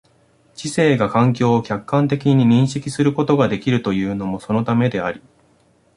[0.55, 5.21] 知性が環境を客観的に認識することができるというのもそのためであり、